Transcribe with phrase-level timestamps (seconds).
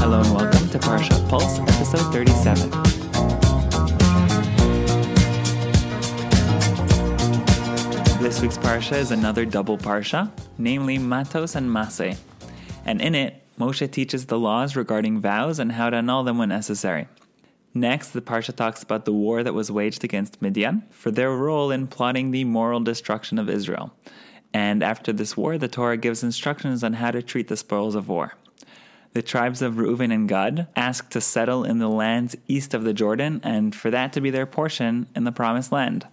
[0.00, 2.70] Hello and welcome to Parsha Pulse, episode 37.
[8.22, 12.16] This week's Parsha is another double Parsha, namely Matos and Maseh.
[12.86, 16.50] And in it, Moshe teaches the laws regarding vows and how to annul them when
[16.50, 17.08] necessary.
[17.74, 21.72] Next, the Parsha talks about the war that was waged against Midian for their role
[21.72, 23.92] in plotting the moral destruction of Israel.
[24.54, 28.08] And after this war, the Torah gives instructions on how to treat the spoils of
[28.08, 28.34] war.
[29.12, 32.92] The tribes of Reuven and Gad asked to settle in the lands east of the
[32.92, 36.06] Jordan and for that to be their portion in the promised land.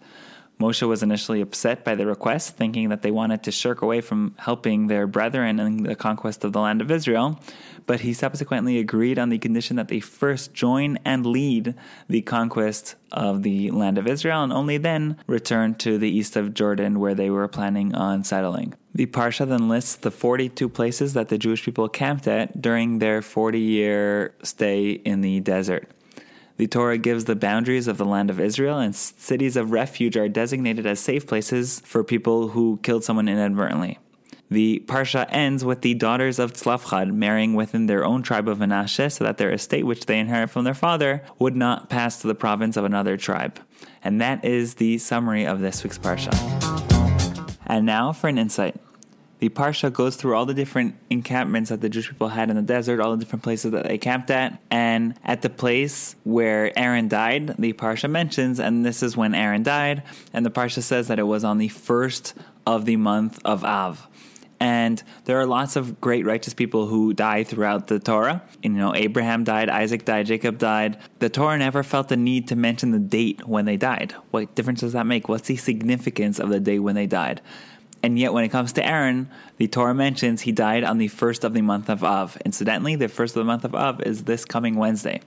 [0.59, 4.36] Moshe was initially upset by the request, thinking that they wanted to shirk away from
[4.38, 7.40] helping their brethren in the conquest of the land of Israel,
[7.86, 11.76] but he subsequently agreed on the condition that they first join and lead
[12.08, 16.54] the conquest of the land of Israel and only then return to the east of
[16.54, 18.73] Jordan where they were planning on settling.
[18.94, 23.22] The Parsha then lists the 42 places that the Jewish people camped at during their
[23.22, 25.90] 40 year stay in the desert.
[26.58, 30.30] The Torah gives the boundaries of the land of Israel, and cities of refuge are
[30.30, 34.00] designated as safe places for people who killed someone inadvertently.
[34.50, 39.12] The Parsha ends with the daughters of Tzlafchad marrying within their own tribe of Menashe
[39.12, 42.36] so that their estate, which they inherit from their father, would not pass to the
[42.36, 43.59] province of another tribe.
[44.03, 46.31] And that is the summary of this week's Parsha.
[47.66, 48.75] And now for an insight.
[49.39, 52.61] The Parsha goes through all the different encampments that the Jewish people had in the
[52.61, 54.61] desert, all the different places that they camped at.
[54.72, 59.63] And at the place where Aaron died, the Parsha mentions, and this is when Aaron
[59.63, 60.03] died.
[60.33, 62.33] And the Parsha says that it was on the first
[62.66, 64.08] of the month of Av.
[64.59, 68.41] And there are lots of great righteous people who die throughout the Torah.
[68.63, 70.97] You know, Abraham died, Isaac died, Jacob died.
[71.19, 74.13] The Torah never felt the need to mention the date when they died.
[74.31, 75.28] What difference does that make?
[75.28, 77.41] What's the significance of the day when they died?
[78.06, 81.44] And yet, when it comes to Aaron, the Torah mentions he died on the first
[81.44, 82.38] of the month of Av.
[82.45, 85.22] Incidentally, the first of the month of Av is this coming Wednesday.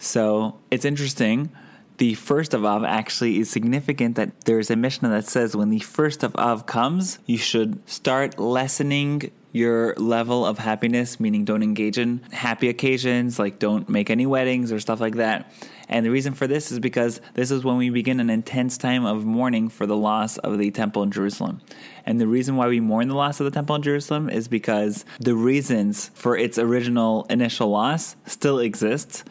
[0.00, 1.52] So it's interesting.
[1.98, 5.78] The first of Av actually is significant that there's a Mishnah that says when the
[5.78, 11.98] first of Av comes, you should start lessening your level of happiness, meaning don't engage
[11.98, 15.52] in happy occasions, like don't make any weddings or stuff like that.
[15.88, 19.04] And the reason for this is because this is when we begin an intense time
[19.04, 21.60] of mourning for the loss of the temple in Jerusalem.
[22.06, 25.04] And the reason why we mourn the loss of the temple in Jerusalem is because
[25.20, 29.24] the reasons for its original initial loss still exist.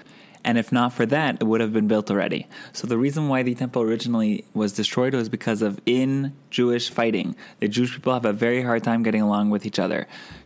[0.45, 2.47] And if not for that, it would have been built already.
[2.73, 7.35] So the reason why the temple originally was destroyed was because of in Jewish fighting.
[7.61, 10.05] The Jewish people have a very hard time getting along with each other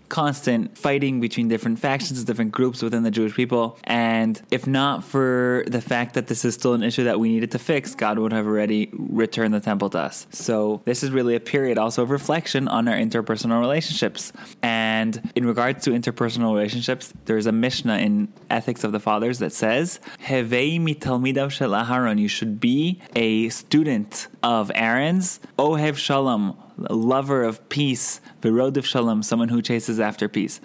[0.09, 3.77] constant fighting between different factions, different groups within the Jewish people.
[3.83, 7.51] And if not for the fact that this is still an issue that we needed
[7.51, 10.27] to fix, God would have already returned the temple to us.
[10.31, 14.31] So this is really a period also of reflection on our interpersonal relationships.
[14.61, 19.53] And in regards to interpersonal relationships, there's a Mishnah in Ethics of the Fathers that
[19.53, 26.95] says, Hevei mitalmidav shel Aharon, you should be a student of Aaron's, Ohev Shalom, a
[26.95, 30.61] lover of peace, v'rodef Shalom, someone who chases after peace.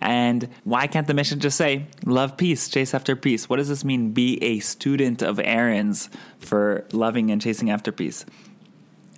[0.00, 3.48] And why can't the Mishnah just say, love peace, chase after peace?
[3.48, 8.26] What does this mean, be a student of Aaron's for loving and chasing after peace?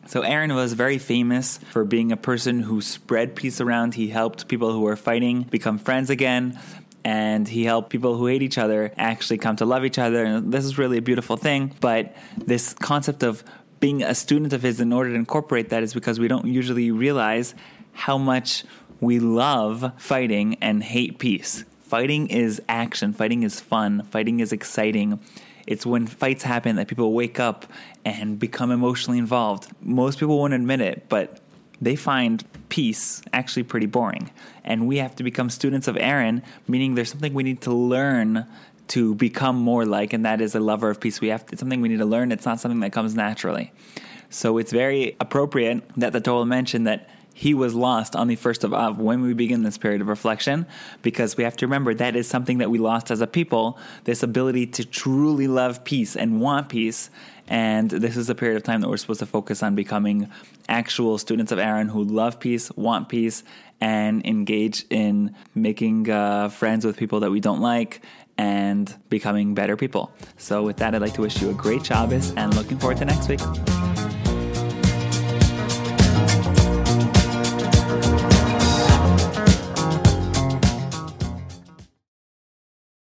[0.07, 3.95] So Aaron was very famous for being a person who spread peace around.
[3.95, 6.61] He helped people who were fighting become friends again.
[7.07, 10.25] And he helped people who hate each other actually come to love each other.
[10.25, 11.75] And this is really a beautiful thing.
[11.81, 13.43] But this concept of
[13.85, 16.91] being a student of his in order to incorporate that is because we don't usually
[16.91, 17.55] realize
[17.93, 18.65] how much
[18.99, 21.67] we love fighting and hate peace.
[21.83, 25.21] Fighting is action, fighting is fun, fighting is exciting.
[25.67, 27.67] It's when fights happen that people wake up
[28.07, 29.71] and become emotionally involved.
[29.83, 31.41] Most people won't admit it, but
[31.83, 34.31] they find peace actually pretty boring.
[34.65, 38.47] And we have to become students of Aaron, meaning there's something we need to learn
[38.89, 41.21] to become more like, and that is a lover of peace.
[41.21, 42.33] We have it's something we need to learn.
[42.33, 43.73] It's not something that comes naturally.
[44.31, 48.63] So it's very appropriate that the Torah mentioned that he was lost on the first
[48.63, 50.67] of Av when we begin this period of reflection,
[51.03, 54.23] because we have to remember that is something that we lost as a people this
[54.23, 57.11] ability to truly love peace and want peace.
[57.49, 60.31] And this is a period of time that we're supposed to focus on becoming
[60.69, 63.43] actual students of Aaron who love peace, want peace,
[63.81, 68.01] and engage in making uh, friends with people that we don't like
[68.39, 70.13] and becoming better people.
[70.37, 73.05] So, with that, I'd like to wish you a great Shabbos and looking forward to
[73.05, 73.41] next week.